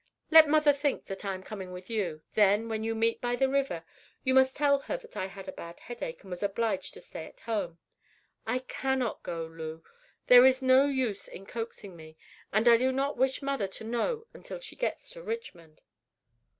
Let 0.31 0.49
mother 0.49 0.73
think 0.73 1.05
that 1.05 1.23
I 1.23 1.35
am 1.35 1.43
coming 1.43 1.71
with 1.71 1.87
you. 1.87 2.23
Then, 2.33 2.67
when 2.69 2.83
you 2.83 2.95
meet 2.95 3.21
by 3.21 3.35
the 3.35 3.47
river, 3.47 3.83
you 4.23 4.33
must 4.33 4.47
just 4.49 4.57
tell 4.57 4.79
her 4.79 4.97
that 4.97 5.15
I 5.15 5.27
had 5.27 5.47
a 5.47 5.51
bad 5.51 5.79
headache, 5.79 6.23
and 6.23 6.31
was 6.31 6.41
obliged 6.41 6.95
to 6.95 7.01
stay 7.01 7.27
at 7.27 7.41
home. 7.41 7.77
I 8.47 8.63
cannot 8.67 9.21
go, 9.21 9.45
Lew; 9.45 9.83
there 10.25 10.43
is 10.43 10.59
no 10.59 10.85
use 10.87 11.27
in 11.27 11.45
coaxing 11.45 11.95
me; 11.95 12.17
and 12.51 12.67
I 12.67 12.77
do 12.77 12.91
not 12.91 13.15
wish 13.15 13.43
mother 13.43 13.67
to 13.67 13.83
know 13.83 14.25
until 14.33 14.59
she 14.59 14.75
gets 14.75 15.11
to 15.11 15.21
Richmond." 15.21 15.81